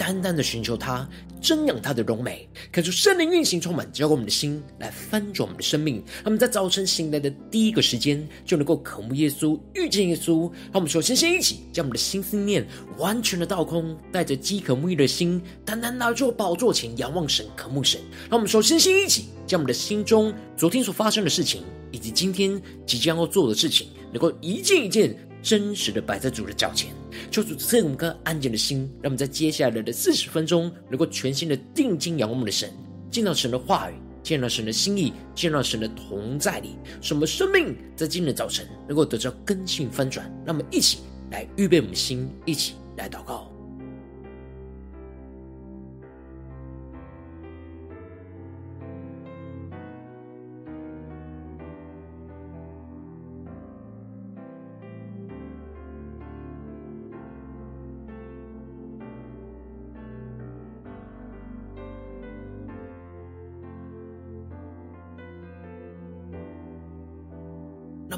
[0.00, 1.06] 单单的寻求他，
[1.42, 5.96] 瞻仰他的荣美，看出圣灵运行充满，浇灌我们的心，来翻转我们的生命。
[5.96, 10.50] 让我们在早晨醒来的第一个时间，就能够渴慕耶稣、遇见耶稣。
[10.72, 18.00] 让我们首先先一起将我们的心思念完全的倒空，带着饥渴沐浴的心，单单拿出宝座前仰望神、渴慕神。
[18.30, 21.62] 让我们首先先一起将我们的心中昨天所发生的事情，
[21.92, 25.14] 以及今天即将要做的事情，能够一件一件。
[25.42, 26.92] 真实的摆在主的脚前，
[27.30, 32.72] 求主赐我们颗安静的心，让我们在接下来的四十分钟，能够全心的定睛仰望我们的神，
[33.10, 40.30] 见到神的话语，见到神的心意，见到神的同在里，什么生命在今天的早晨能够得到根性翻转。
[40.44, 40.98] 让我们一起
[41.30, 43.49] 来预备我们的心，一起来祷告。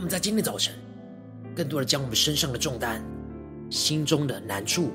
[0.03, 0.75] 我们在今天早晨，
[1.55, 3.01] 更多的将我们身上的重担、
[3.71, 4.91] 心中的难处，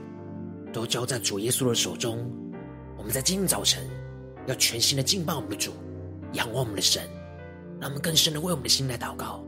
[0.73, 2.30] 都交在主耶稣的手中。
[2.97, 3.89] 我们在今天早晨，
[4.47, 5.72] 要全新的敬拜我们的主，
[6.33, 7.02] 仰望我们的神，
[7.80, 9.47] 让我们更深的为我们的心来祷告。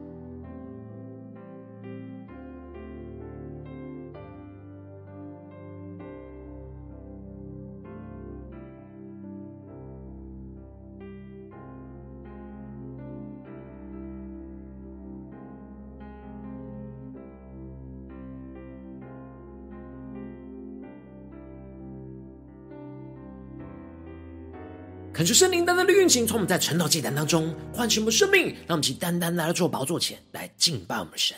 [25.20, 31.36] 恳求圣灵单单的运行，从我们在晨祷祭坛当中唤醒我们生命，让我们去单单来到主宝座前来敬拜我们神。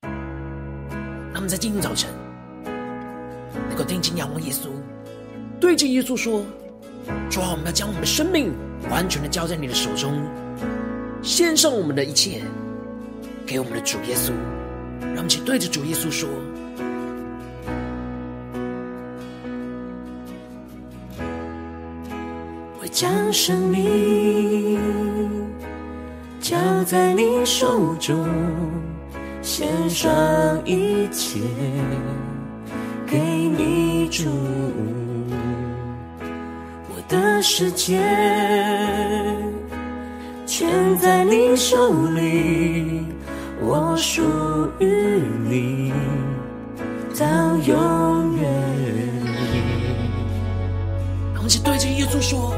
[0.00, 2.08] 让我们在今天早晨
[3.68, 4.68] 能够定睛仰望耶稣，
[5.60, 6.46] 对着耶稣说
[7.28, 8.54] ：“主啊，我们要将我们的生命
[8.88, 10.26] 完全的交在你的手中，
[11.22, 12.40] 献上我们的一切
[13.44, 14.32] 给我们的主耶稣。”
[15.12, 16.26] 让我们去对着主耶稣说。
[22.94, 24.78] 将生命
[26.40, 28.24] 交在你手中，
[29.42, 30.14] 献上
[30.64, 31.40] 一切
[33.04, 34.30] 给你主。
[36.88, 38.00] 我的世界
[40.46, 43.02] 全在你手里，
[43.60, 44.22] 我属
[44.78, 45.92] 于你
[47.18, 47.26] 到
[47.56, 48.48] 永远。
[51.34, 52.54] 我们对着耶稣说。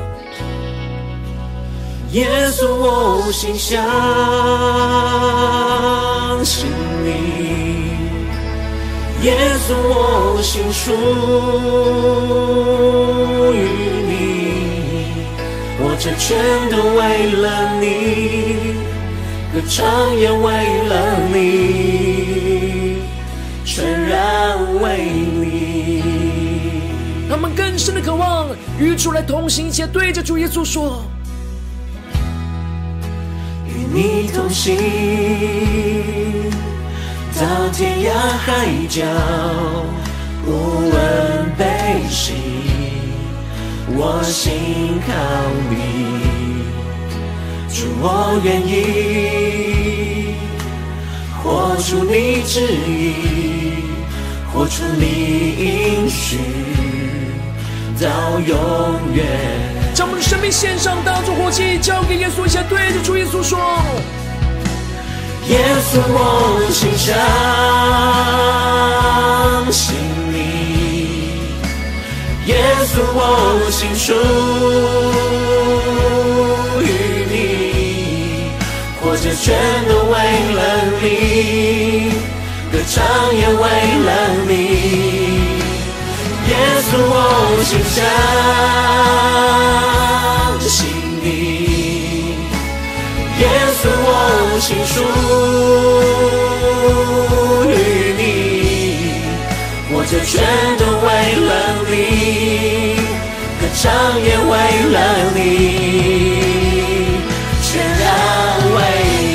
[2.12, 3.84] 耶稣，我心相
[6.44, 6.66] 信
[7.04, 7.10] 你；
[9.22, 9.36] 耶
[9.66, 10.92] 稣，我心属
[13.52, 13.54] 于
[14.06, 14.10] 你。
[15.78, 16.38] 我这全
[16.70, 17.00] 都为
[17.32, 17.44] 了
[17.80, 17.84] 你，
[19.52, 20.44] 歌唱也为
[20.88, 20.92] 了
[21.34, 23.02] 你，
[23.64, 23.74] 全
[24.08, 24.16] 然
[24.80, 24.84] 为
[25.34, 25.44] 你。
[27.28, 31.02] 他们更深的渴望与主来同行，且对着主耶稣说。
[33.96, 34.76] 你同行
[37.34, 39.02] 到天涯海角，
[40.46, 41.64] 无问悲
[42.10, 42.34] 喜，
[43.96, 45.10] 我心靠
[45.70, 45.74] 你。
[47.72, 50.34] 主，我愿意
[51.42, 53.14] 活出你旨意，
[54.52, 55.04] 活出你
[55.56, 56.36] 应许，
[57.98, 58.54] 到永
[59.14, 59.75] 远。
[59.96, 63.58] 将我们的生命献上，当作活祭，交给耶稣，一下对着主耶稣说：
[65.48, 65.58] 耶
[65.88, 67.16] 稣，我心相
[69.72, 69.96] 信
[70.30, 70.36] 你；
[72.44, 72.54] 耶
[72.92, 74.12] 稣，我心属
[76.82, 76.84] 于
[77.32, 77.34] 你，
[79.00, 79.56] 活着全
[79.88, 80.14] 都为
[80.52, 80.60] 了
[81.00, 82.12] 你，
[82.70, 82.94] 歌唱
[83.34, 83.62] 也为
[84.04, 84.10] 了
[84.46, 85.15] 你。
[86.86, 87.10] 耶稣，我
[87.64, 87.98] 心相
[90.60, 90.86] 信
[91.20, 91.26] 你，
[93.40, 93.42] 也
[93.74, 94.06] 诉我。
[94.60, 94.94] 心属
[97.68, 97.74] 于
[98.16, 98.22] 你，
[99.90, 100.34] 我这全
[100.78, 101.06] 都为
[101.44, 101.50] 了
[101.90, 101.92] 你，
[103.60, 103.82] 歌唱
[104.22, 104.50] 也为
[104.92, 104.96] 了
[105.34, 105.38] 你，
[107.62, 107.68] 全
[107.98, 108.04] 然
[108.72, 108.78] 为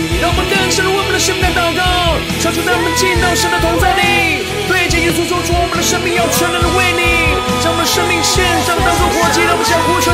[0.09, 0.17] 你。
[0.21, 1.81] 让我们更深入我们的生命祷告，
[2.39, 4.01] 求主带我们进到神的同在里，
[4.67, 6.67] 对着耶稣说出我们的生命要全然的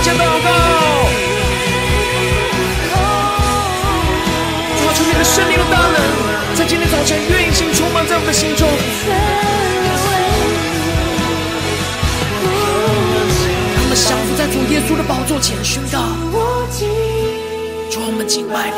[0.07, 0.49] 前祷告。
[4.79, 5.97] 主，求你的圣灵的大能，
[6.55, 8.69] 在今天早晨运行充满在我们的心中。
[13.75, 15.99] 他们降伏在主耶稣的宝座前宣告。
[17.91, 18.77] 主，我们敬拜你，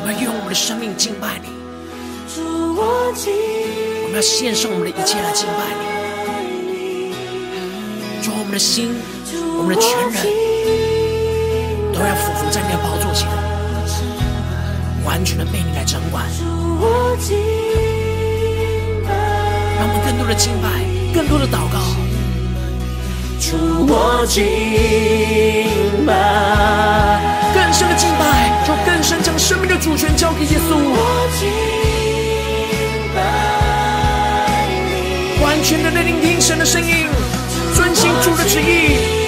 [0.00, 1.50] 我们用我们的生命敬拜你。
[2.42, 7.14] 我们要献上我们的一切来敬拜你。
[8.20, 8.96] 主，我们的心
[9.56, 10.16] 我们的全人
[11.92, 13.28] 都要俯伏在你的宝座前。
[15.04, 16.24] 完全的被你来掌管，
[19.78, 20.66] 让我们更多的敬拜，
[21.14, 21.78] 更多的祷告。
[23.38, 23.56] 主
[23.86, 24.44] 我敬
[26.06, 27.20] 拜，
[27.52, 30.74] 更深的敬拜，就更深将生命的主权交给耶稣。
[35.42, 37.06] 完全的聆听神的声音，
[37.74, 39.23] 遵行主的旨意。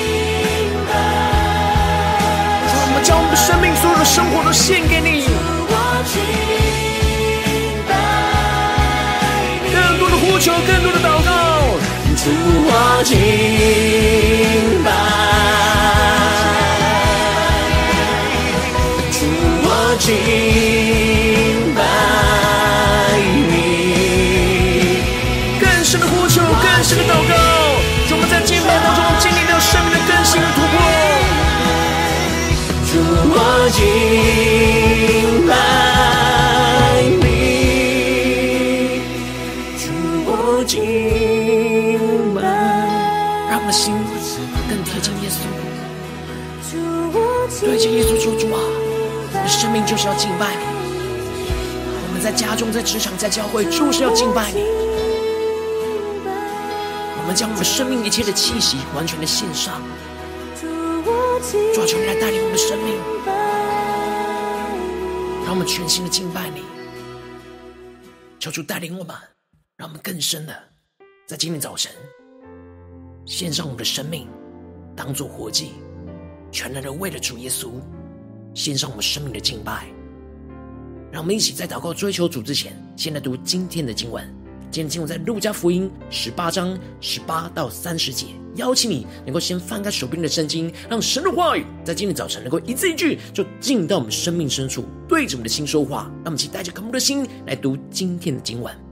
[3.46, 5.28] 生命、所有的生活都献给你。
[9.72, 11.30] 更多的呼求，更多的祷告，
[12.16, 12.28] 主
[12.66, 12.70] 我
[13.04, 13.14] 敬
[43.48, 43.94] 让我们心
[44.68, 45.40] 更贴近耶稣
[47.60, 48.60] 对着耶稣求：“主啊，
[49.32, 50.62] 你的生命就是要敬拜你。
[52.08, 54.60] 我们在家中、在职场、在教会，就是要敬拜你。
[57.18, 59.80] 我们将我们生命一切的气息完全的献上，
[60.60, 60.66] 主
[61.80, 62.94] 啊，求你来带领我们的生命，
[65.44, 66.62] 让我们全心的敬拜你。
[68.38, 69.16] 求主带领我们，
[69.76, 70.54] 让我们更深的
[71.26, 71.90] 在今天早晨
[73.24, 74.28] 献上我们的生命，
[74.94, 75.72] 当作活祭。”
[76.52, 77.72] 全然的为了主耶稣
[78.54, 79.88] 献上我们生命的敬拜，
[81.10, 84.24] 让我们一起在祷告追求主之前，先来读今天的经文。
[84.70, 88.26] 今天经文在路加福音十八章十八到三十节。
[88.54, 96.04] 邀请你能够先翻开手边的圣经，让神的话语在今天早晨能够一字一句就进到我们生命深处，对着我们的心说话。
[96.22, 98.85] 让我们一起带着渴慕的心来读今天的经文。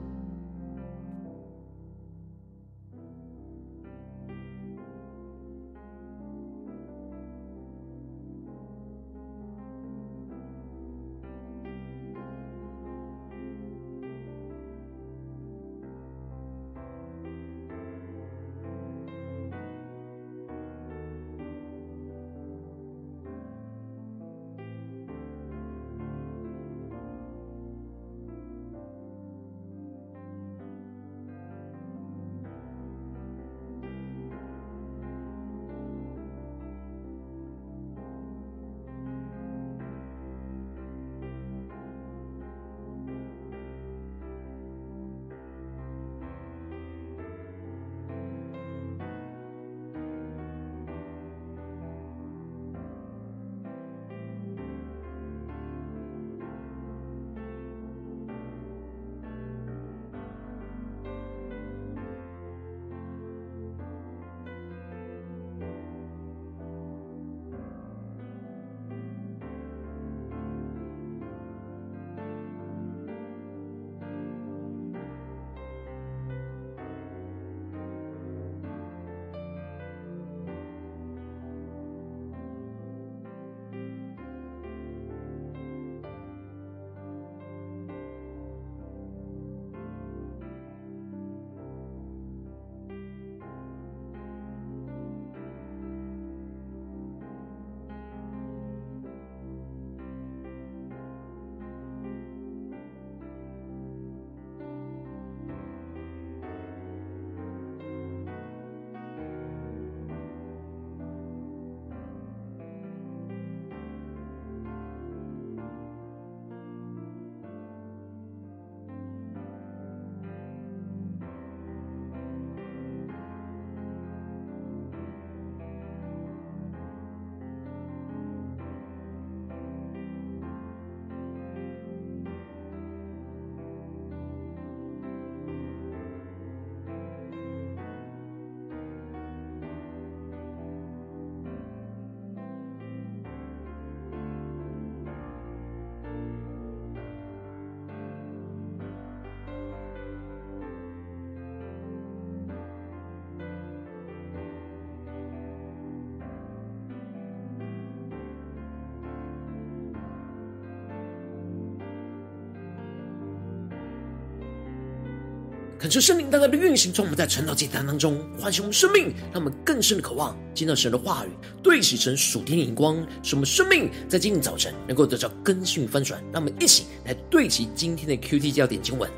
[165.85, 171.29] 恳求圣灵大大的运行，从我们在晨祷祭坛当中唤醒我们生命，让我们更深的渴望见到神的话语，
[171.63, 176.19] 对齐神属天的眼光，使我们生命在今天早晨能够得到更新与翻转。
[176.33, 179.11] 让我们一起来对齐今天的 QT 焦点经文，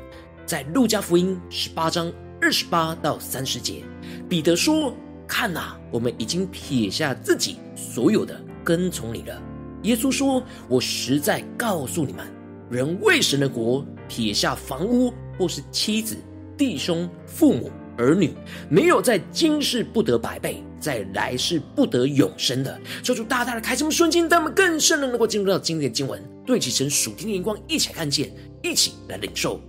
[0.45, 3.81] 在路加福音十八章二十八到三十节，
[4.27, 4.93] 彼得说
[5.25, 9.41] ：“看呐，我们已经撇下自己所有的，跟从你了。”
[9.83, 12.27] 耶稣说：“我实在告诉你们，
[12.69, 16.17] 人为神的国撇下房屋或是妻子。”
[16.57, 18.33] 弟兄、父母、儿女，
[18.69, 22.79] 没有在今世不得百倍，在来世不得永生的。
[23.03, 28.31] 求主大大的开什么瞬间，他们更深的能够进入到今天的经文，对齐神属天的眼光，一起来看见，
[28.63, 29.61] 一起来领受。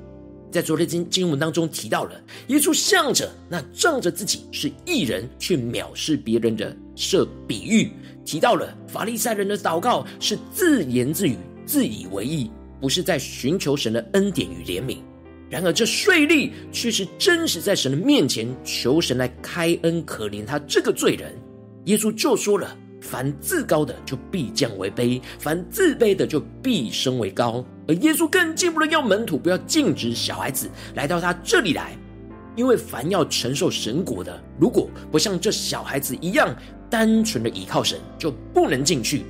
[0.50, 7.92] 在昨天经经文当中提到了，耶稣向着那仗着自己是义人却藐视别人的设比喻，
[8.24, 14.96] 提到了法利赛人的祷告是自言自语、自以为意，不是在寻求神的恩典与怜悯。
[15.50, 21.34] 然而，这税吏却是真实在神的面前求神来开恩可怜他这个罪人。
[21.84, 31.96] 耶稣就说了：“凡自高的就必降为卑，凡自卑的就必升为高。”而耶稣更进一步的要门徒不要禁止小孩子来到他这里来，
[32.54, 36.54] 因为凡要承受神果的，如果不像这小孩子一样
[36.90, 39.22] 单纯的倚靠神，就不能进去。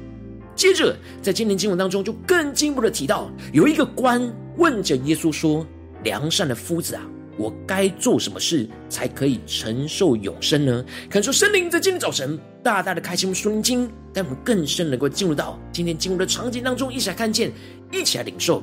[0.56, 4.20] 接着，在今天经文当中，就更进一步的提到，有一个官
[4.56, 5.64] 问着耶稣说。
[6.04, 7.02] 良善的夫子啊，
[7.36, 10.84] 我该做什么事才可以承受永生呢？
[11.10, 17.52] 恳求圣灵在今天早晨大大的开启我们属灵经，让我们更深能够进入到今天经文的场景当中，一起来看见，
[17.92, 18.62] 一起来领受。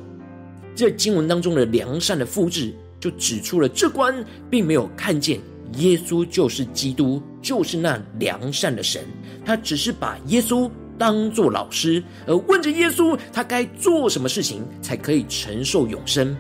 [0.76, 4.14] 这经文当中的良善的夫子，就指出了这关
[4.50, 5.40] 并没有看见
[5.78, 9.04] 耶稣就是基督，就是那良善的神，
[9.46, 16.36] 他只是把耶稣当做老师，而问着耶稣，他该做什么事情才可以承受永生。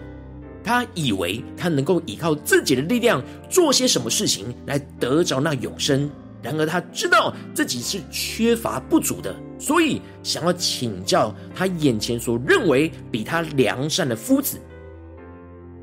[0.66, 6.10] 他以为他能够依靠自己的力量做些什么事情来得着那永生，
[6.42, 14.60] 然而他知道自己是缺乏不足的，所以想要请教他眼前所认为比他良善的夫子。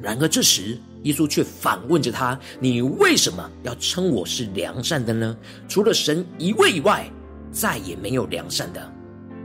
[0.03, 5.37] 然而这时耶稣却反问着他：“你为什么要称我是良善的呢？
[5.69, 7.09] 除了神一位以外，
[7.53, 8.93] 再也没有良善的。”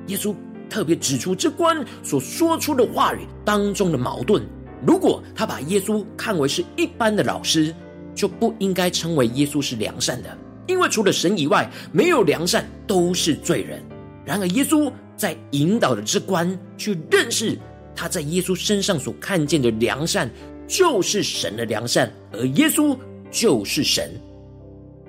[0.08, 0.34] 耶稣
[0.67, 4.41] 特别指出这官所说出的话语当中的矛盾。
[4.86, 7.74] 如果他把耶稣看为是一般的老师，
[8.13, 13.81] 就不应该称为耶稣是良善的，因为除了神以外，没有良善都是罪人。
[14.25, 17.57] 然而，耶稣在引导的这官去认识
[17.96, 20.29] 他在耶稣身上所看见的良善，
[20.67, 22.98] 就是神的良善，而耶稣
[23.31, 24.12] 就是神。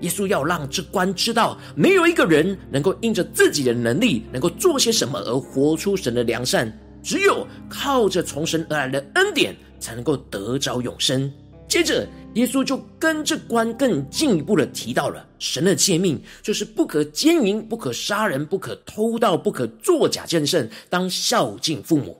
[0.00, 6.72] 耶稣要让这官知道，没有一个人能够因着自己的能力能够做些什么而活出神的良善。
[7.02, 11.30] 只有靠着从神而来的恩典，才能够得着永生。
[11.66, 22.16] 接着，耶稣就跟这官更进一步的提到了神的诫命，就是不可奸淫、不可杀人、不可偷盗、不可作假见证，当孝敬父母。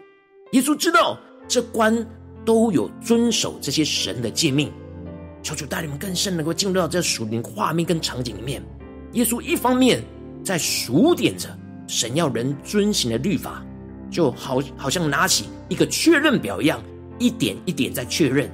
[0.52, 2.06] 耶稣知道这官
[2.44, 4.70] 都有遵守这些神的诫命，
[5.42, 8.62] 求主带领我们更深能够进入到这属灵画面跟场景里面。
[9.12, 10.02] 耶稣一方面
[10.44, 11.48] 在数点着
[11.86, 13.64] 神要人遵行的律法。
[14.10, 16.82] 就好，好像拿起一个确认表一样，
[17.18, 18.50] 一点一点在确认。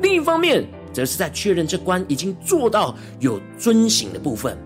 [0.00, 4.56] 另一方面，则是在确认这官已经做到有遵行的部分。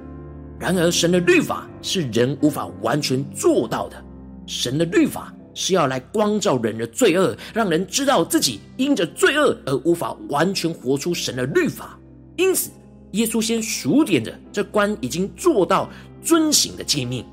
[0.59, 4.05] 然而，神的律法是人无法完全做到的。
[4.47, 11.99] 神的律法是要来光照人的罪恶，让人知道自己因着罪恶而无法完全活出神的律法。
[12.37, 12.71] 因此，
[13.13, 15.91] 耶稣先数点着这官已经做到
[16.23, 17.25] 遵行的诫命。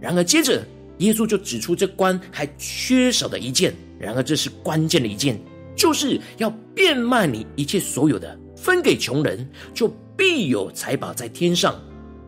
[0.00, 0.62] 然而，接着。
[0.98, 5.40] 耶稣就指出这官还缺少的一件，然而这是关键的一件，
[5.76, 9.86] 就是要变卖你一切所有的，分给穷人，就
[10.16, 11.78] 必有财宝在天上。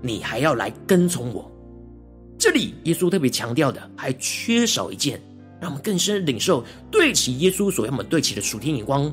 [0.00, 1.50] 你还要来跟从我。
[2.38, 5.20] 这里耶稣特别强调的还缺少一件，
[5.60, 9.12] 让我们更深领受对齐耶稣所要我们对齐的属天眼光。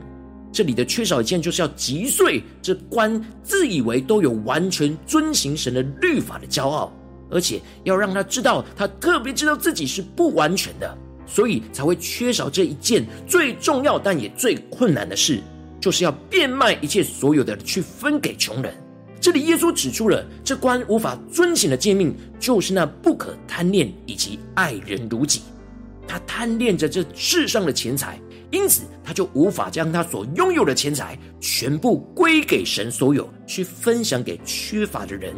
[0.52, 6.94] 这里的缺少一件，就是要击碎这官自以为都有完全遵行神的律法的骄傲。
[7.36, 15.42] 而且要让他知道，他特别知道自己是不完全的，所以才会缺少这一件最重要但也最困难的事，
[15.82, 18.74] 就是要变卖一切所有的去分给穷人。
[19.20, 25.42] 这里耶稣指出了这官无法遵行的诫命，就是那不可贪恋以及爱人如己。
[26.08, 28.18] 他贪恋着这世上的钱财，
[28.50, 35.36] 因此他就无法将他所拥有的钱财全部归给神所有，去分享给缺乏的人。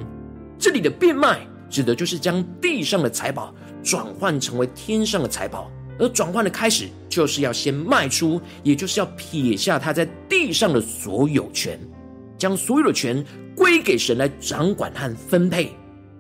[0.59, 1.39] 这里的变卖。
[1.69, 11.79] 指的就是将地上的财宝转换成为天上的财宝，而转换的开始，就是要先卖出，也就是要撇下他在地上的所有权，
[12.37, 13.23] 将所有的权
[13.55, 15.71] 归给神来掌管和分配，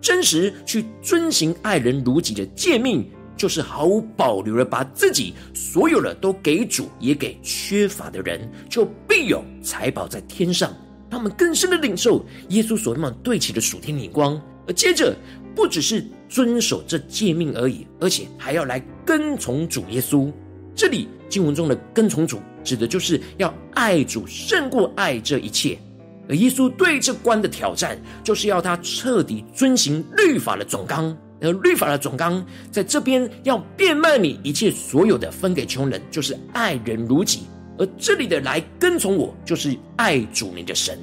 [0.01, 10.73] 真实去遵行爱人如己的诫命，就是毫无保留的把自己所有的都给主，也给缺乏的人，就必有财宝在天上。
[11.09, 15.15] 他们更深的领受耶稣所要对齐的属天眼光，而接着
[15.55, 20.31] 不只是遵守这诫命而已，而且还要来跟从主耶稣。
[20.75, 25.77] 这里经文中的跟从主，指的就是要爱主胜过爱这一切。
[26.29, 31.17] 而耶稣对这关的挑战，就是要他彻底遵行律法的总纲。
[31.39, 37.41] 而律法的总纲，在这边要变卖你一切所有的，分给穷人，就是爱人如己。
[37.77, 40.97] 而这里的来跟从我，就是爱主你的神。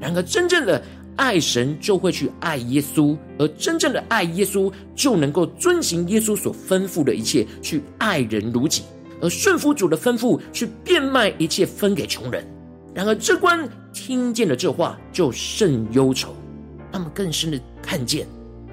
[0.00, 0.82] 然而，真正的
[1.20, 8.84] 爱神，就会去爱耶稣；而真正的爱耶稣，就能够遵行耶稣所吩咐的一切，去爱人如己，
[9.20, 12.42] 而顺服主的吩咐，去变卖一切，分给穷人。
[12.94, 16.34] 然而，这关听见了这话，就甚忧愁。
[16.90, 18.26] 他们更深的看见，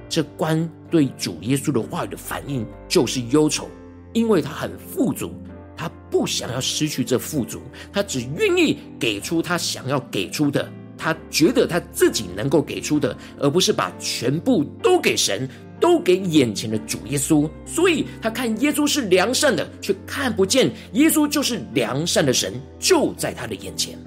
[0.07, 3.67] 这关对主耶稣的话语的反应，就是忧愁，
[4.13, 5.33] 因为他很富足。
[5.75, 7.61] 他不想要失去这富足，
[7.91, 15.47] 他只愿意给出他想要给出的，他觉得他自己能够给出的，而不是把全部都给神，
[15.79, 17.49] 都给眼前的主耶稣。
[17.65, 23.97] 所以，他看耶稣是良善的，却看不见耶稣就是良善的神，就在他的眼前。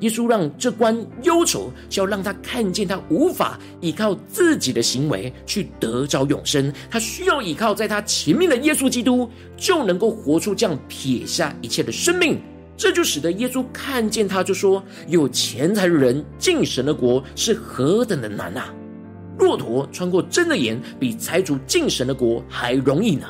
[0.00, 9.28] 耶稣让这关忧愁，是要让他看见他无法依靠自己的行为去得着永生，他需要依靠在他前面的耶稣基督，
[9.58, 12.40] 就能够活出这样撇下一切的生命。
[12.80, 18.74] 这就使得耶稣看见他，就说：“有钱财的人进神的国是何等的难啊！
[19.38, 23.26] 骆驼穿过针的眼，比财主进神的国还容易呢。”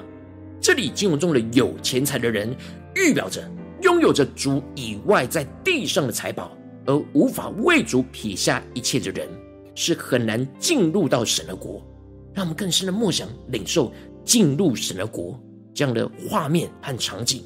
[0.63, 2.57] 这里经文中的有钱财的人，
[2.95, 3.43] 预表着
[3.83, 6.57] 拥有着主以外在地上的财宝。
[6.87, 9.29] 而无法为主撇下一切的人，
[9.75, 11.85] 是很难进入到神的国。
[12.33, 13.93] 让我们更深的默想、领受
[14.25, 15.37] 进入神的国
[15.75, 17.43] 这样的画面和场景。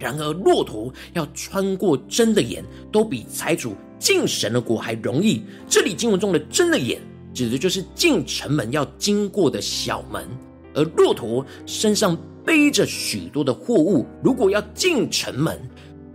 [0.00, 5.42] 然而，骆驼要穿过针的眼，都比财主进神的国还容易。
[5.68, 6.98] 这里经文中的针的眼，
[7.34, 10.26] 指的就是进城门要经过的小门。
[10.74, 15.60] 而骆驼身上背着许多的货物，如果要进城门，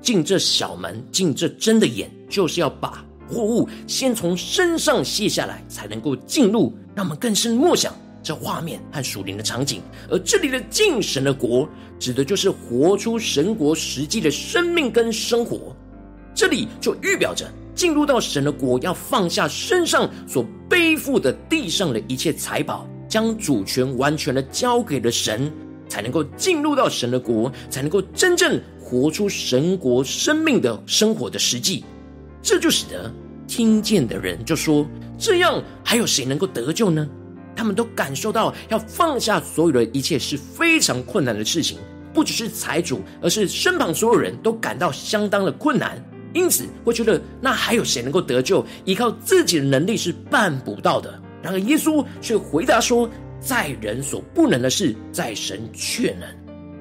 [0.02, 6.74] 进这小门，进这针的眼，就是要把货物先从身上卸下来，才能够进入。
[6.96, 7.94] 让我们更深默想
[8.26, 9.82] 这画面和属灵的场景。
[10.10, 15.76] 而这里的进神的国，指的就是活出神国实际的生命跟生活。
[16.34, 25.52] 这里就预表着进入到神的国，要放下身上所背负的地上的一切财宝，将主权完全的交给了神，
[25.88, 28.60] 才能够进入到神的国，才能够真正。
[28.88, 31.84] 活出神国生命的生活的实际，
[32.40, 33.12] 这就使得
[33.48, 34.86] 听见的人就说
[35.18, 37.10] ：“这样还有谁能够得救呢？”
[37.56, 41.78] 他们都感受到要放下所有的一切是非常困难的事情，
[42.14, 48.66] 不只是财主，而是身旁所有人都感到相当的困难，因此会觉得那还有谁能够得救？
[48.84, 51.22] 依靠自己的能力是办不到的。
[51.42, 56.28] 然而耶稣却回答说：“在人所不能的事，在神却能。”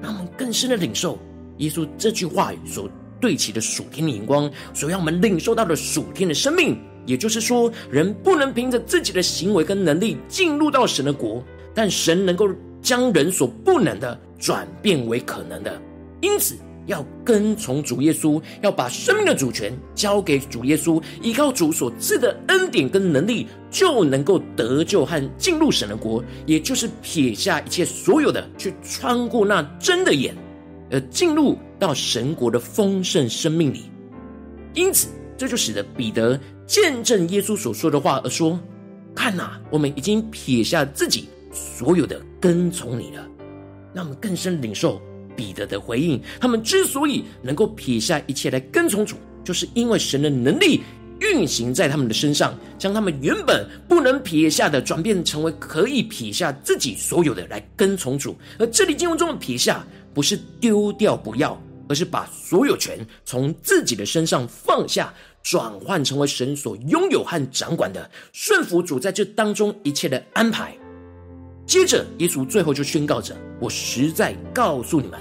[0.01, 1.17] 让我们更深的领受。
[1.57, 12.49] 耶稣这句话语所对齐的属天的眼光，所让我们领受到的属天的生命，也就是说，人不能凭着自己的行为跟能力进入到神的国，但神能够
[12.81, 15.81] 将人所不能的转变为可能的。
[16.21, 16.55] 因此，
[16.87, 30.35] 要跟从主耶稣，要把生命的主权交给主耶稣，依靠主所赐的恩典跟能力，就能够得救和进入神的国，也就是撇下一切所有的，去穿过那真的眼。
[30.91, 33.85] 而进入到神国的丰盛生命里，
[34.75, 38.59] 因此这就使得彼得见证耶稣所说的话，而说
[39.15, 43.27] ：“看呐，我们已经撇下自己所有的，跟从你了。”
[43.93, 45.01] 让我们更深领受
[45.35, 46.21] 彼得的回应。
[46.39, 50.81] 他们之所以能够撇下一切来跟从主，就是因为神的能力
[51.21, 58.35] 运行在他们的身上，将他们原本不能撇下的，转变成为可以撇下自己所有的来跟从主。
[58.59, 59.85] 而这里经文中的撇下。
[60.15, 65.13] 不是丢掉不要，而是把所有权从自己的身上放下，
[65.45, 70.75] 转换成为神所拥有和掌管的，顺服主在这当中一切的安排。
[71.67, 75.19] 接着，耶稣最后就宣告着：“我实在告诉你们，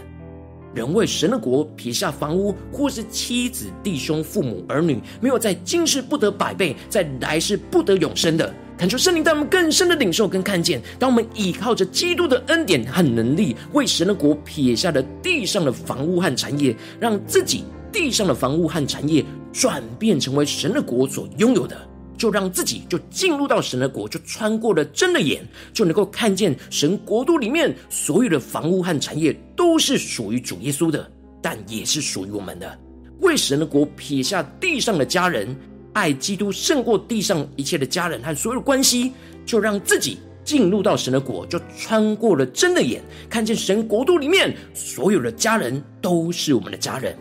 [0.74, 10.80] 人为神的国撇下房屋，或是妻子、弟兄、父母、儿女，没有在今世不得百倍，在来世不得永生的。”恳求圣灵带我们更深的领受跟看见。
[10.98, 31.08] 当我们依靠着基督的恩典和能力，为神的国撇下了地上的房屋和产业，让自己地上的房屋和产业转变成为神的国所拥有的，就让自己就进入到神的国，就穿过了真的眼，就能够看见神国度里面所有的房屋和产业都是属于主耶稣的，
[31.40, 32.76] 但也是属于我们的。
[33.20, 35.56] 为神的国撇下地上的家人，
[35.92, 39.12] 爱基督胜过地上一切的家人和所有关系，
[39.46, 47.16] 就让自己进入到神的国，就穿过了真的眼，看见神国度里面所有的家人都是我们的家人。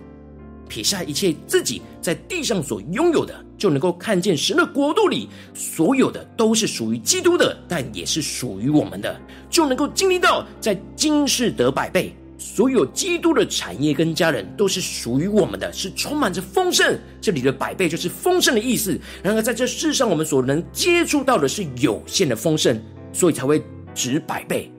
[0.74, 9.16] 撇下一切自己在地上所拥有的，就能够看见神的国度里所有的都是属于基督的，但也是属于我们的，
[9.52, 12.12] 就能够经历到在今世得百倍。
[12.40, 17.00] 所有基督的产业跟家人都是属于我们的，是充满着丰盛。
[17.22, 19.00] 这里的百倍就是丰盛的意思。
[19.22, 22.82] 然而在这世上，我们所能接触到的是有限的丰盛，
[23.14, 24.73] 所以才会值百倍。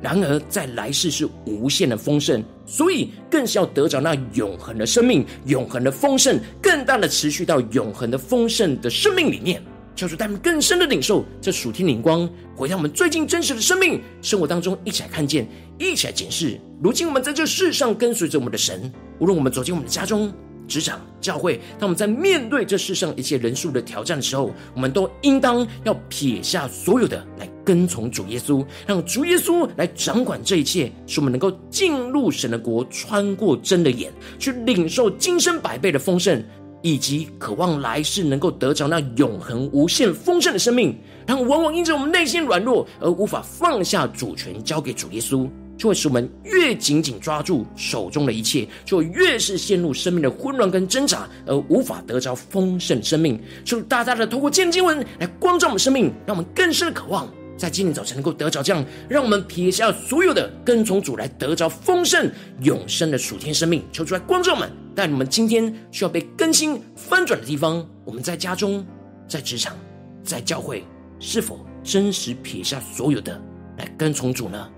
[0.00, 9.62] 然而在来世是无限的丰盛，所以更是要得着那永恒的生命、永恒的丰盛，更大的持续到永恒的丰盛的生命里面。
[9.96, 15.44] 求主带们更深的领受这属天灵光，回到我们最近真实的生命生活当中，一起来看见，
[15.76, 16.56] 一起来检视。
[16.80, 20.32] 如今我们在这世上跟随着我们的神，无论我们走进我们的家中、
[20.68, 36.44] 职场、教会，当我们在面对这世上一切人数的挑战的时候，我们都应当要撇下所有的来跟从主耶稣，让主耶稣来掌管这一切，使我们能够进入神的国，穿过真的眼，去领受今生百倍的丰盛。
[36.80, 53.40] 以及渴望来世能够得着那永恒无限丰盛的生命，然后往往因着我们内心软弱而无法放下主权交给主耶稣，就会使我们越紧紧抓住手中的一切，就越是陷入生命的混乱跟挣扎，而无法得着丰盛生命。
[53.64, 57.26] 就大大的透过见经文来光照我们生命，让我们更深的渴望。
[57.56, 62.30] 在今天早晨能够得着这样，让我们撇下所有的，跟从主来得着丰盛
[62.62, 63.82] 永生的属天生命。
[63.90, 68.86] 求主来光照我们，但你们今天需要被更新翻转的地方，我们在家中、
[69.26, 69.76] 在职场、
[70.22, 70.84] 在教会，
[71.18, 73.40] 是否真实撇下所有的
[73.76, 74.68] 来跟从主呢？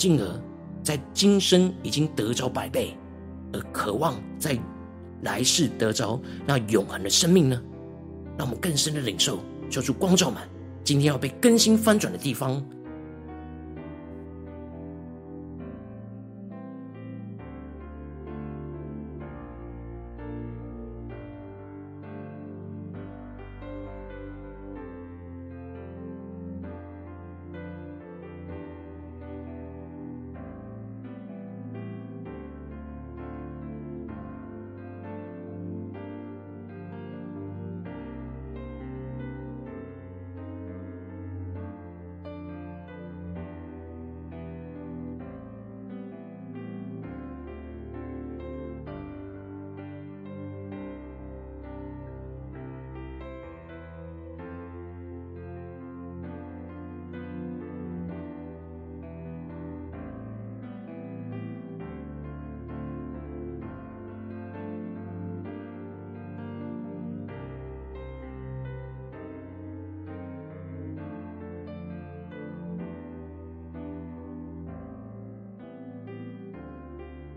[0.00, 0.26] 进而
[0.82, 2.96] 在今生已经得着百倍，
[3.52, 4.58] 而渴望在
[5.20, 7.62] 来世得着那永恒的生命呢？
[8.38, 10.40] 让我们更深的领受，求主光照们。
[10.82, 12.64] 今天要被更新翻转的地方。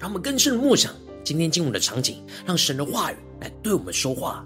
[0.03, 4.45] 让我们更深的默想今天经文的场景，让神的话语来对我们说话。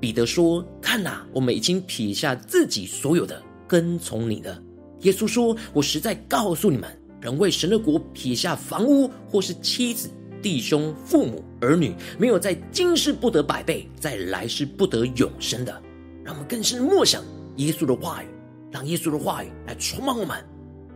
[0.00, 4.60] 彼得说：“看呐，我们已经撇下自己所有的，跟从你了。”
[5.02, 10.10] 耶稣说：“我实在告诉你们，人为神的国撇下房屋，或是妻子、
[10.42, 15.80] 弟兄、父母、儿女，没有在今世不得百倍，在来世不得永生的。”
[16.26, 17.22] 让我们更深的默想
[17.58, 18.26] 耶稣的话语，
[18.72, 20.44] 让耶稣的话语来充满我们，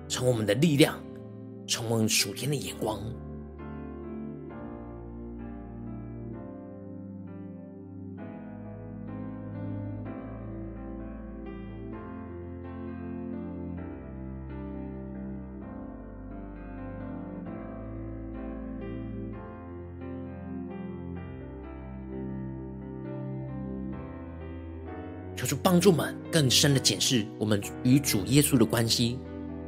[0.08, 1.00] 成为我们的力量，
[1.68, 3.00] 成为属天的眼光。
[25.52, 29.18] 主帮助我们更深的检视我们与主耶稣的关系。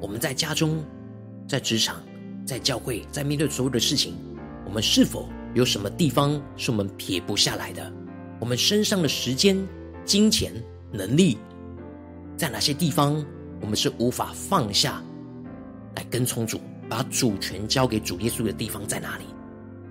[0.01, 0.83] 我们在家中、
[1.47, 2.03] 在职场、
[2.47, 4.15] 在教会，在面对所有的事情，
[4.65, 7.93] 我们是否有什么地方是我们撇不下来的？
[8.41, 9.59] 我们身上的时间、
[10.07, 10.55] 金钱、
[10.91, 11.37] 能力，
[12.35, 13.23] 在哪些地方
[13.61, 15.03] 我们是无法放下
[15.97, 19.25] 来跟从主，把主权交给主耶稣的地方在哪里？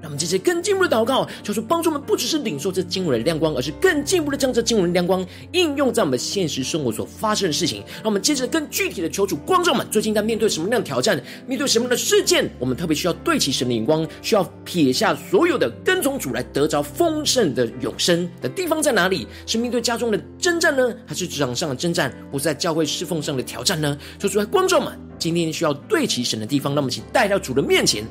[0.04, 7.82] 让我们接着更进一步的祷告，求主帮助我们，不只是领受这经文的亮光，而是更进一步的将这经文的亮光应用在我们现实生活所发生的事情。
[7.96, 19.26] 让我们接着更具体的求主光照们，最近在面对什么样的挑战，面对什么样的事件，我们特别需要对齐神的眼光，需要撇下所有的跟从主来得着丰盛的永生的地方在哪里？
[19.46, 23.98] 是面对家中的征战呢，还是职场上的征战，或是在教会侍奉上的挑战呢？
[24.20, 28.04] 求主来光照们，今天需要对齐神的地方，让我们请带到主的面前。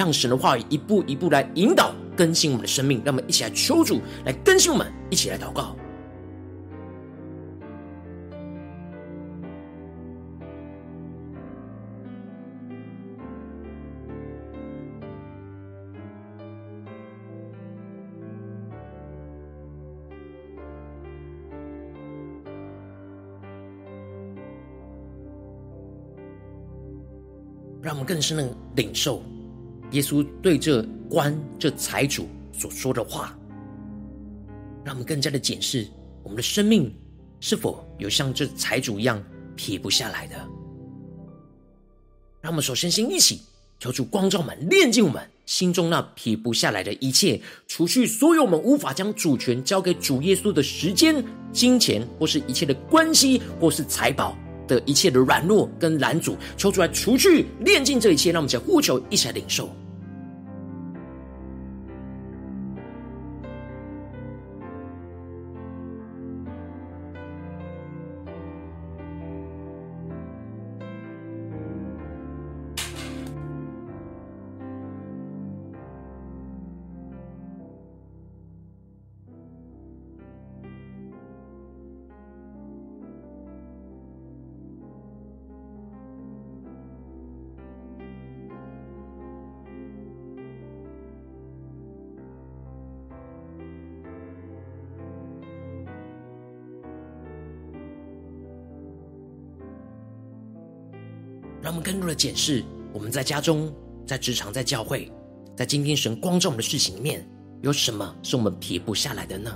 [0.00, 5.76] 让神的话语一步一步来引导更新我们的生命，让我们一起来求主来更新我们，一起来祷告。
[27.82, 29.22] 让我们更深的领受。
[29.92, 33.36] 耶稣对这官、这财主所说的话，
[34.84, 35.86] 让我们更加的检视
[36.22, 36.94] 我们的生命
[37.40, 39.22] 是否有像这财主一样
[39.56, 40.36] 撇不下来的。
[42.40, 43.42] 让我们首先先一起
[43.78, 54.36] 求主光照我们，炼净我们心中那撇不下来的一切，除去所有我们无法将主权交给主耶稣的时间、金钱，或是一切的关系，或是财宝
[54.70, 58.30] 的一切的软弱跟拦阻，求出来除去、炼尽这一切。
[58.30, 59.68] 让我们在呼求，一起来领受。
[102.20, 103.72] 检视，我们在家中、
[104.06, 105.10] 在职场、在教会，
[105.56, 107.26] 在今天神光照我们的事情里面，
[107.62, 109.50] 有什么是我们撇不下来的呢？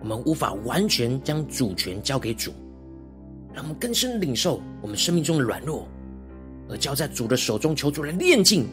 [0.00, 2.50] 我们无法完全将主权交给主，
[3.54, 5.86] 让我们更深领受我们生命中的软弱，
[6.68, 8.66] 而交在主的手中，求主来炼净。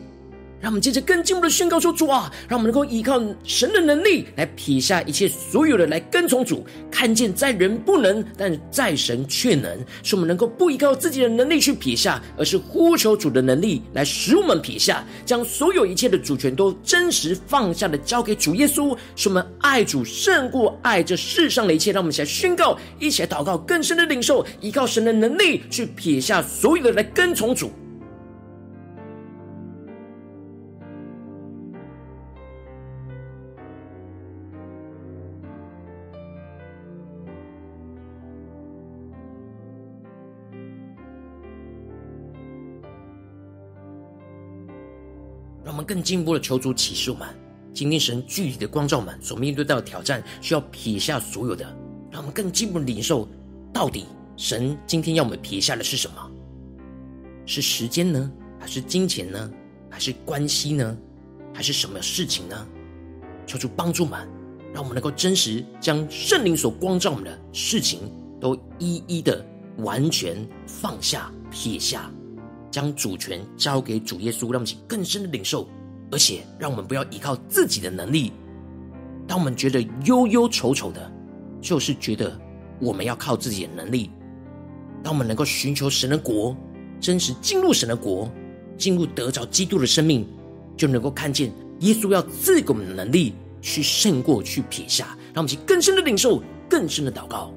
[0.62, 6.66] 让我们接着更进一步的宣告说：“主啊，让我们能够依靠神的能力来撇下一切所有的，来跟从主。
[6.90, 9.78] 看见在人不能，但在神却能。
[10.02, 18.98] 使我们能够不依靠自己的能力去撇下，而是呼求主的能力来使我们撇下，将所有一切的主权都真实放下的交给主耶稣。
[19.16, 21.92] 使我们爱主胜过爱这世上的一切。
[21.92, 27.72] 让我们一起来宣告，一起来祷告，更深的领受，依靠神的能力去撇下所有的来跟从主。”
[45.86, 47.28] 更进一步的求主启示我们，
[47.74, 51.66] 今天神具体的光照们所面对到的挑战，需要撇下所有的。
[52.12, 53.28] 让我们更进一步的领受，
[53.74, 54.06] 到底
[54.38, 56.32] 神今天要我们撇下的是什么？
[57.46, 58.32] 是时间呢？
[58.60, 59.52] 还是金钱呢？
[59.90, 60.98] 还是关系呢？
[61.54, 62.68] 还是什么事情呢？
[63.46, 64.28] 求主帮助我们，
[64.74, 68.00] 让我们能够真实将圣灵所光照我们的事情，
[68.42, 69.46] 都一一的
[69.78, 72.10] 完全放下、撇下。
[72.72, 75.70] 将主权交给主耶稣，让我们更深的领受，
[76.12, 78.32] 而且让我们不要依靠自己的能力。
[79.28, 81.12] 当我们觉得忧忧愁愁的，
[81.62, 82.40] 就是觉得
[82.80, 84.12] 我们要靠自己的能力。
[85.04, 86.56] 当我们能够寻求神的国，
[87.00, 88.30] 真实进入神的国，
[88.78, 90.28] 进入得着基督的生命，
[90.78, 97.54] 就能够看见耶稣要赐给我们的能力，去胜过，去撇下，让我们去更深的领受，更深的祷告。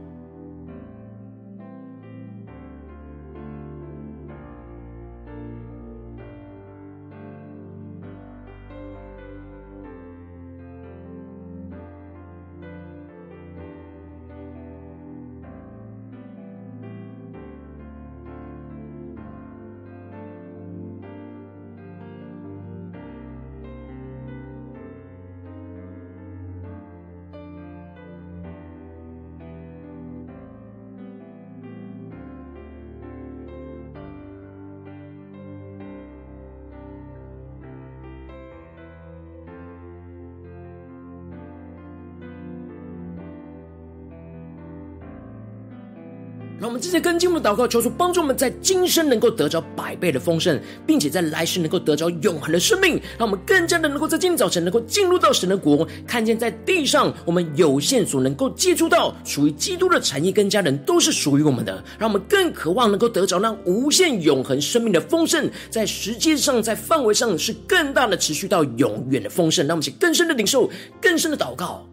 [46.98, 53.00] 让我们直接跟进我们祷告，求主帮助我们在今生能够得着百倍的丰盛，并且在来世能够得着永恒的生命。
[53.18, 61.82] 让我们更加的能够在今天早晨能够进入到神的国，看见在地上我们有限所能够接触到属于基督的产业跟家人都是属于我们的。
[61.98, 69.66] 让我们更渴望能够得着那无限永恒生命的丰盛，在时间上、在范围上是更大的持续到永远的丰盛。
[69.66, 70.68] 让我们去更深的领受、
[71.00, 71.87] 更深的祷告。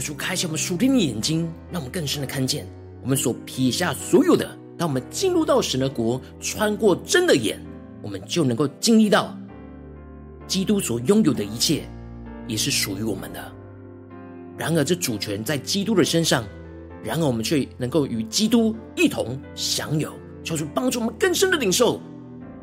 [0.00, 2.66] 求主开启我们属灵的眼睛，让我们更深的看见，
[3.02, 7.60] 我们所撇下所有的，当我们进入到神的国，穿过真的眼，
[8.00, 9.36] 我们就能够经历到
[10.46, 11.84] 基督所拥有的一切，
[12.48, 13.52] 也是属于我们的。
[14.56, 16.44] 然而，这主权在基督的身上，
[17.04, 20.14] 然而我们却能够与基督一同享有。
[20.42, 22.00] 求主帮助我们更深的领受，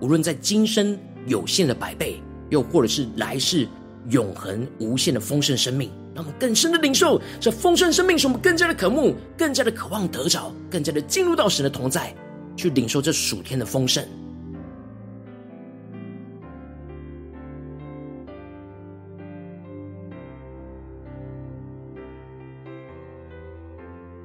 [0.02, 0.98] 无论在今生
[1.28, 2.20] 有限的百倍，
[2.50, 3.68] 又或者是来世
[4.10, 5.92] 永恒无限的丰盛生命。
[6.18, 12.12] 让我们更深的领受这丰盛生命，使我们更加的渴慕，更加的渴望得着，更加的进入到神的同在，
[12.56, 14.04] 去领受这属天的丰盛。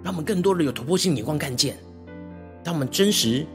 [0.02, 1.76] 让我们更多的有突破性眼光看见，
[2.64, 3.46] 当我们真实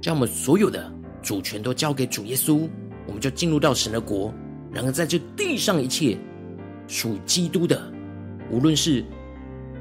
[0.00, 2.68] 将我们所有的主权都交给主耶稣，
[3.06, 4.34] 我们就进入到神的国。
[4.72, 6.18] 然而在这地上一切。
[6.86, 7.80] 属基督的，
[8.50, 9.04] 无论是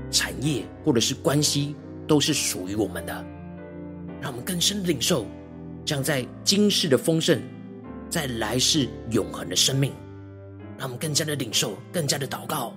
[0.10, 1.76] 产业或者是关系，
[2.08, 3.26] 都是属于我们的。
[4.22, 5.26] 让我们更深领受，
[5.86, 7.40] 将在今世的丰盛，
[8.10, 9.92] 在来世永恒的生命。
[10.78, 12.74] 让我们更加的领受，更加的祷告。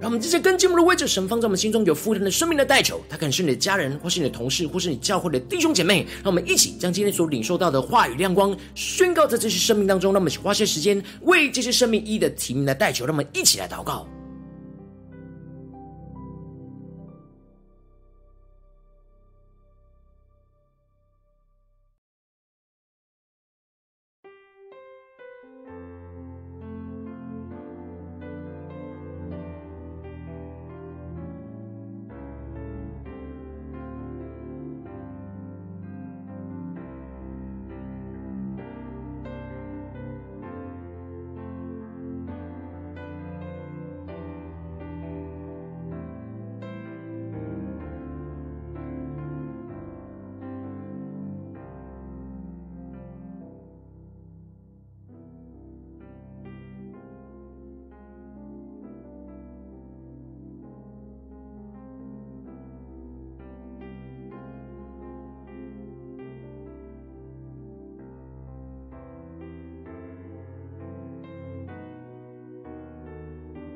[0.00, 6.06] 让我们直接跟进我们的位置，神放在我们心中有负担的生命的代求，他可能是你的家人，或是你的同事，或是你教会的弟兄姐妹。
[6.22, 10.10] 让我们一起将今天所领受到的话语亮光宣告在这些生命当中。
[10.10, 13.04] 让我们花些时间为这些生命一一的提名来代求。
[13.04, 14.08] 让我们一起来祷告。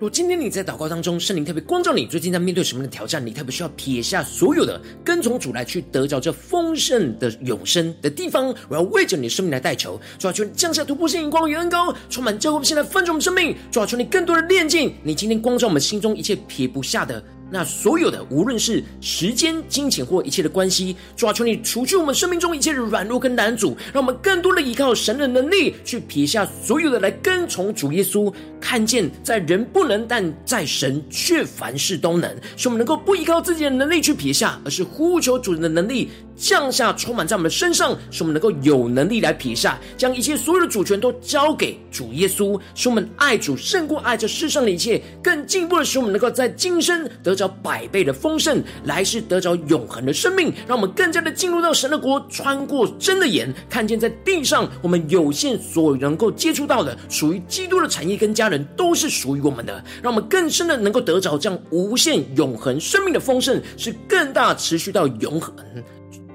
[0.04, 3.26] 如今天你在祷告当中，圣灵特别光照你，最近在面对什么样的挑战？
[3.26, 8.54] 你特别需要撇下所有的，跟从主来去得着这丰盛的永生的地方。
[8.68, 13.56] 我要为着你的生命来代求，主啊，求降下突破性眼光与恩膏，充满教会现在翻转我们生命。
[13.72, 17.24] 主啊，求你更多的炼净你今天光照我们心中一切撇不下的。
[17.54, 28.34] 那所有的，无论是时间、金钱或一切的关系，主啊，求你除去我们生命中一切的软弱跟难阻，让我们更多的依靠神的能力，去撇下所有的来跟从主耶稣。
[28.60, 32.34] 看见在人不能，但在神却凡事都能。
[32.56, 42.58] 使我们能够不依靠自己的能力去撇下，而是呼求主人的能力降下，充满在我们的身上，使我们能够有能力来撇下，将一切所有的主权都交给主耶稣。
[42.74, 47.43] 使我们爱主胜过爱这世上的一切，更进一步的使我们能够在今生得着。
[47.46, 59.84] 百倍的丰盛，来世得着永恒的生命，让我们更加的进入到神的国，穿过真的眼，看见在地上我们有限所能够接触到的，属于基督的产业跟家人，都是属于我们的。
[60.02, 65.54] 让我们更深的能够得着这样无限永恒生命的丰盛，是更大持续到永恒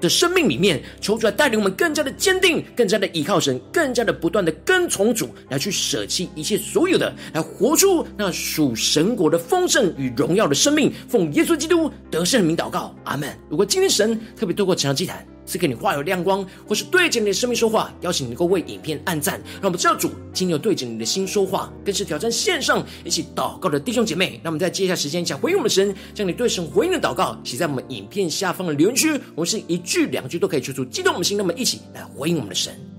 [0.00, 10.92] 的生命里面，求主来带领我们更加的坚定，更加的依靠神，更加的不断的跟从主，来去舍弃一切所有的，来活出那属神国的丰盛与荣耀的生命。
[11.08, 13.28] 奉耶稣基督得胜的名祷告，阿门。
[13.48, 24.40] 如果今天神特别透过这场祭坛，赐给你话有亮光，或是对着你的生命说话，邀请你能够为影片按赞，让我们教主今天有对着你的心说话，更是挑战线上一起祷告的弟兄姐妹。
[24.44, 32.89] 让我们在接下来时间，想回应我们的神，将你对神回应的祷告写在我们影片下方的留言区，我们是一句两句都可以求出激动我们的心，那么一起来回应我们的神。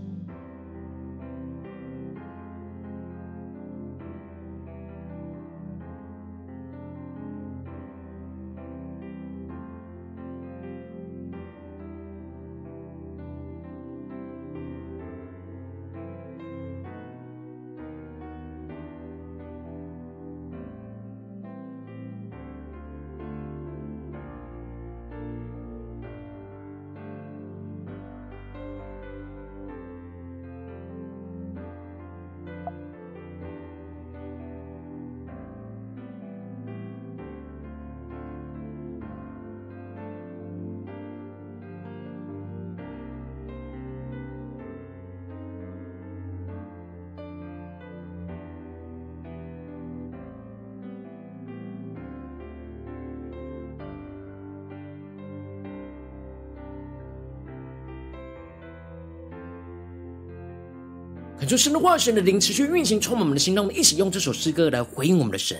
[61.41, 65.57] 恳求神的话语、神的灵持续运行，充满我们的心，让我们一起用这首诗歌来回应我们的神。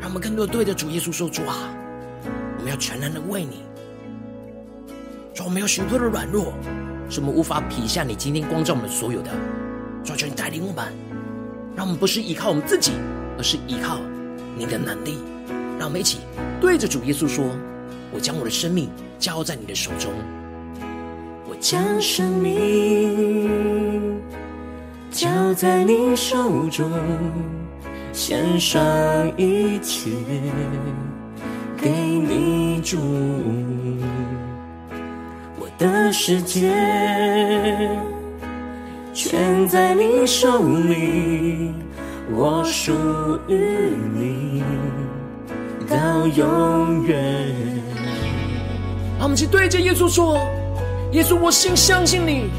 [0.00, 1.68] 让我们更多对着主耶稣说：“主啊，
[2.56, 3.62] 我们要全然的为你。
[5.34, 6.54] 主，我们有许多的软弱，
[7.10, 9.30] 是我们无法撇下你今天光照我们所有的。
[10.02, 10.90] 主，求你带领我们，
[11.76, 12.92] 让我们不是依靠我们自己，
[13.36, 14.00] 而是依靠
[14.56, 15.18] 你的能力。
[15.78, 16.20] 让我们一起
[16.58, 17.44] 对着主耶稣说：
[18.10, 20.10] 我将我的生命交在你的手中。”
[21.64, 24.20] 将生命
[25.10, 26.90] 交在你手中，
[28.12, 28.78] 献上
[29.38, 30.10] 一切
[31.78, 32.98] 给你主。
[35.58, 36.70] 我的世界
[39.14, 41.72] 全在你手里，
[42.30, 42.92] 我属
[43.48, 43.56] 于
[44.14, 44.62] 你
[45.88, 47.54] 到永远。
[49.16, 50.38] 让我们去对着耶稣说。
[51.14, 52.50] 耶稣，我心相信你。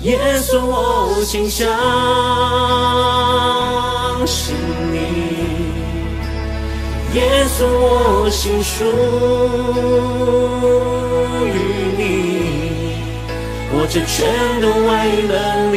[0.00, 1.68] 耶稣，我心相
[4.26, 4.54] 信
[4.90, 4.96] 你。
[7.12, 8.82] 耶稣，我心属
[11.44, 11.54] 于
[11.98, 12.00] 你。
[13.72, 14.24] 我这全
[14.62, 14.90] 都为
[15.28, 15.34] 了
[15.70, 15.76] 你，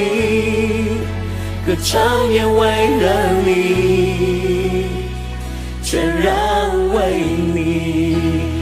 [1.68, 1.92] 歌唱
[2.32, 2.62] 也为
[3.02, 3.06] 了
[3.46, 4.88] 你，
[5.84, 6.32] 全然
[6.94, 6.98] 为
[7.54, 8.59] 你。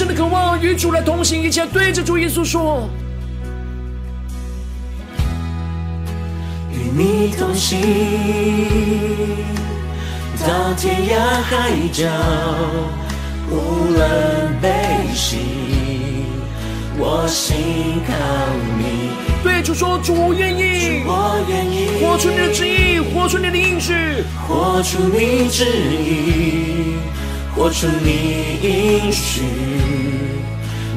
[0.00, 2.88] 更深的渴望与主来同行，一起来对着主耶稣说：
[6.72, 7.78] 与你同行，
[10.40, 12.08] 到天涯海角，
[13.50, 14.70] 无论悲
[15.14, 15.36] 喜，
[16.96, 18.14] 我心靠
[18.78, 19.10] 你。
[19.42, 23.92] 对主说：主我愿意，我愿意活出你的旨意，活出你的应许，
[24.48, 26.94] 活出你旨意。
[27.54, 29.42] 活出你应许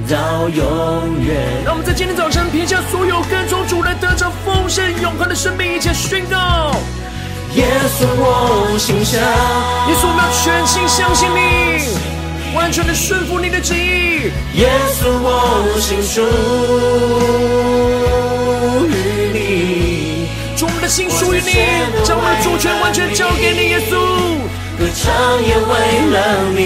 [0.10, 1.64] 到永远。
[1.66, 6.76] 让我们在今天早晨撇下所有跟从主来得着丰盛永恒的生命，一起宣告：
[7.56, 7.66] 耶
[7.98, 11.38] 稣，我心相，耶稣，我们要全心相信你，
[12.56, 14.32] 完全的顺服你的旨意。
[14.56, 16.22] 耶稣，我心属
[18.88, 18.94] 于
[19.34, 21.52] 你，主，我们的心属于你，
[22.06, 23.98] 将我的主权完全交给你，耶稣。
[24.84, 25.08] 歌唱
[25.42, 25.72] 也为
[26.12, 26.18] 了
[26.54, 26.60] 你，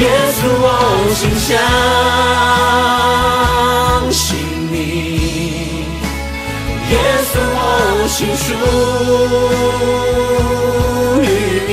[0.00, 0.04] 耶
[0.34, 0.66] 稣，我
[1.14, 1.54] 心相
[4.10, 4.26] 信
[4.72, 4.74] 你，
[6.90, 6.94] 耶
[7.30, 7.56] 稣，我
[8.08, 8.44] 心属
[11.22, 11.24] 于
[11.68, 11.70] 你，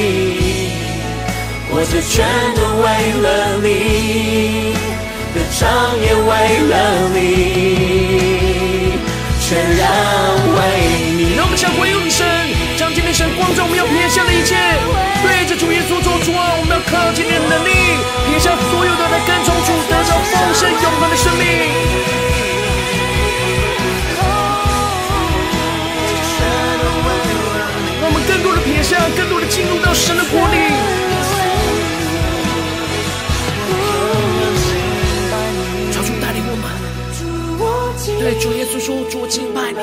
[1.72, 2.14] 我这全
[2.54, 2.86] 都为
[3.24, 3.28] 了
[3.58, 3.68] 你，
[5.34, 5.60] 歌唱
[6.00, 6.30] 也为
[6.70, 6.72] 了
[7.10, 7.18] 你，
[9.42, 9.82] 全然
[10.54, 10.58] 为
[11.18, 11.20] 你。
[11.36, 12.22] 让我们向回应神。
[12.76, 14.23] 将今天神光照，我们要撇下
[17.54, 17.70] 能力，
[18.26, 21.44] 撇下所有的来跟从主，得着丰盛永恒的生命。
[28.02, 30.58] 让我们更多的撇下，更多的进入到神的国里。
[35.92, 36.66] 求主带领我们，
[38.20, 39.78] 对主耶稣说：“主敬拜你。”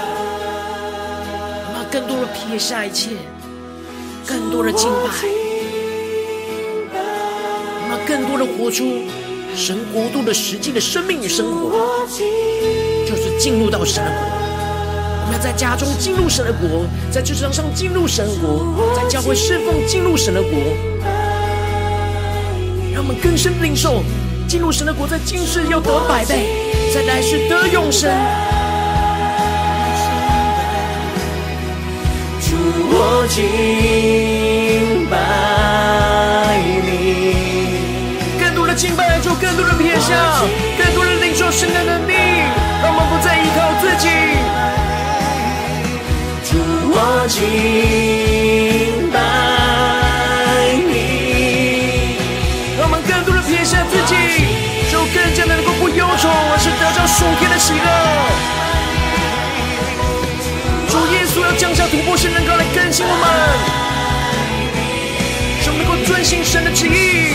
[1.90, 3.10] 更多的撇下一切，
[4.26, 5.10] 更多的敬拜，
[8.10, 9.04] 更多的活出
[9.54, 12.08] 神国度的实际的生命与生活，
[13.06, 14.18] 就是进入到神的国。
[15.20, 20.50] 我们要在家中进入神的国，在职场上进入神的国，在教会侍奉进入神的国，
[22.92, 24.02] 让我们更深领受
[24.48, 26.48] 进入神的国，在今世要得百倍，
[26.92, 28.10] 在来世得永生。
[32.40, 32.56] 主，
[32.90, 37.39] 我敬拜你。
[38.80, 40.40] 敬拜，就更多人撇下，
[40.78, 42.14] 更多人领受神的能力，
[42.80, 44.08] 让我们不再依靠自己。
[46.88, 46.96] 我
[47.28, 49.20] 敬拜
[50.88, 52.16] 你。
[52.78, 54.16] 让我们更多的撇下自己，
[54.90, 57.84] 就更加的能够不忧愁，而是得到属天的喜乐。
[60.88, 63.28] 主耶稣要降下突破性能够来更新我们，
[65.62, 67.29] 使我们能够遵行神的旨意，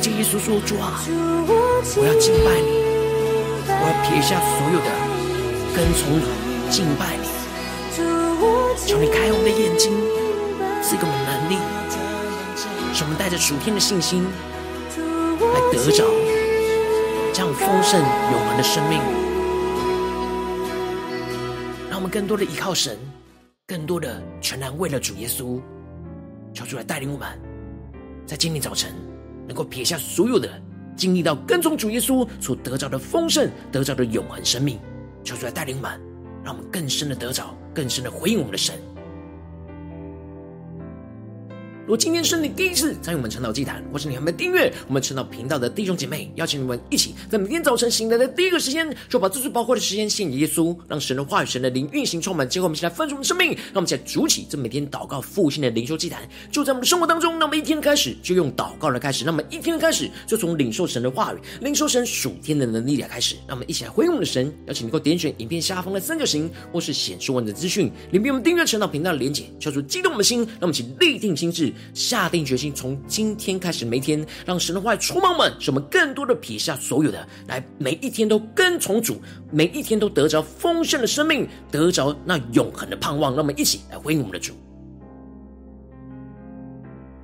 [0.00, 2.72] 对着耶稣说：“主啊，我要敬拜你。”
[3.68, 4.88] 我要撇下所有的，
[5.76, 6.24] 跟从你，
[6.70, 7.28] 敬拜你。
[8.86, 9.92] 求你开我们的眼睛，
[10.82, 11.58] 赐给我们能力，
[12.94, 14.24] 使我们带着属天的信心
[14.88, 16.08] 来得着
[17.34, 19.02] 这样丰盛永恒的生命。
[21.90, 22.98] 让我们更多的依靠神，
[23.66, 25.60] 更多的全然为了主耶稣。
[26.54, 27.28] 求主来带领我们，
[28.24, 28.94] 在今天早晨
[29.50, 30.48] 能够撇下所有的。
[30.96, 34.78] 经历到跟从主耶稣所得着的丰盛，得着的永恒生命，
[35.24, 36.00] 求主来带领我们，
[36.44, 38.76] 让我们更深的得着，更深的回应我们的神。
[41.82, 52.48] 如果今天是你第一次参与我们晨祷祭坛，或是你还没有订阅我们晨祷频道的弟兄姐妹，邀请你们一起在每天早晨醒来的第一个时间，就把最最宝贵的时间献给耶稣，让神的话语、神的灵运行充满。
[52.48, 56.20] 结果我们一起来分盛我们生命，让我们一起来筑起这每天祷告复兴的灵修祭坛，
[56.52, 57.38] 就在我们的生活当中。
[57.38, 63.34] 那么一天开始就用祷告来开始，那么一天开始就从领受神的话语、领受神属天的能力来开始。
[63.48, 72.72] 那我们一起来回应我们的神，邀请你能够点选影片下方的三角形，或是显示文的资讯，里面我们订阅晨祷频道的连结，叫做激动我们的心，让我们一起立定心智下定决心。
[72.74, 83.32] 从今天开始，每天让神的话语充满我们，使我们更多的撇下所有的，来每一天都跟从主，每一天都得着丰盛的生命，得着那永恒的盼望。
[83.32, 84.54] 让我们一起来回应我们的主。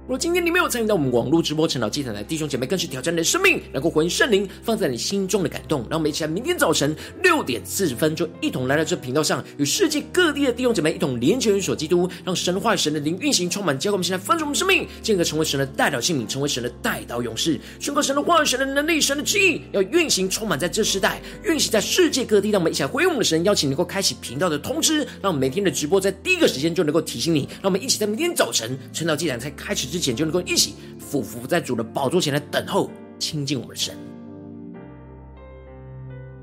[0.06, 5.84] 如果今天你没有参与到我们网络直播晨祷祭坛的弟兄姐妹，更是挑战你的生命，能够回应圣灵放在你心中的感动。
[5.90, 6.94] 让我们一起来，明天早晨
[7.24, 13.76] 六点四十分，就一同来到这频道上，与世界各地的弟兄姐妹一同连接、与所基督，让神话、神的灵运行充满。
[13.76, 22.50] 教会我们现在分盛我们生命，进而成为神的代祷器皿，成为神的代祷勇士，宣告神的话语、神的能力、神的旨意，要运行充满在这世代，运行在世界各地。
[22.50, 27.48] 让我们一起来回应我们的神，邀请能够开启频道的通知，让我们每天的直播在第一个时间就能够提醒你。
[27.60, 30.74] 让我们一起在明天早晨晨祷祭坛才开始之前，就能够一起。
[30.98, 32.36] 俯伏在主的宝座前。
[32.36, 33.96] 来等候亲近我们的神。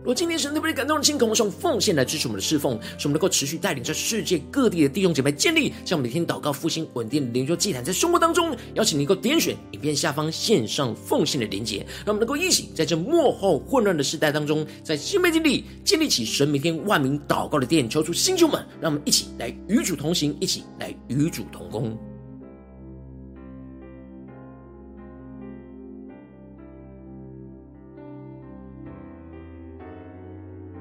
[0.04, 21.96] 如今天神特别感动的心，渴望用奉献来支持我们的侍奉，使我们能够持续带领着世界各地的弟兄姐妹建立这样每天祷告复兴稳定的灵修祭坛，在生活当中，邀请你能够点选影片下方线上奉献的连结，让我们能够一起在这幕后混乱的时代当中，在新媒体里建立起神每天万名祷告的殿，求出星球们，让我们一起来与主同行，一起来与主同工。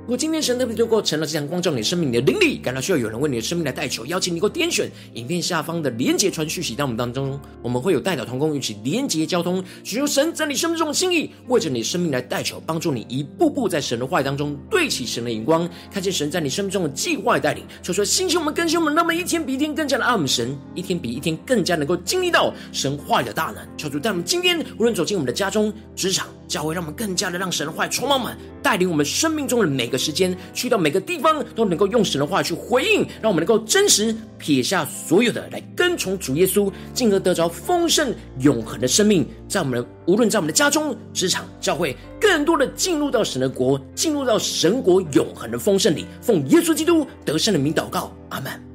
[0.03, 17.65] 如果今天神特别透过晨祷祭坛光照你生命，你的灵力感到需要有人为你的生命来代求，邀请你能够点选影片下方的连结传讯息到我们当中，我们会有代祷同工，一起连结交通，寻求神在你生命中的心意，为着你生命来代求，帮助你一步步在神的话语当中对齐神的眼光，看见神在你生命中的计划带领。
[17.81, 23.65] 求说，星球我们更新我们，那么一天比一天更加的爱我们神，一天比一天更加能够经历到神话语的大能。
[23.79, 39.27] 求主带我们今天无论走进我们的家中、职场、教会，让我们更加的让神的话语充满我们，带领我们生命中的每个时间，去到每个地方都能够用神的话去回应，让我们能够真实撇下所有的来跟从主耶稣，进而得着丰盛永恒的生命。
[39.49, 46.07] 在我们的无论在我们的家中、职场、教会，更多的进入到神的国，进入到神国永恒的丰盛里。
[46.21, 48.72] 奉耶稣基督得胜的名祷告，阿门。